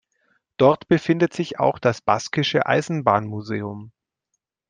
Dort 0.57 0.87
befindet 0.87 1.31
sich 1.31 1.59
auch 1.59 1.77
das 1.77 2.01
baskische 2.01 2.65
Eisenbahnmuseum. 2.65 3.91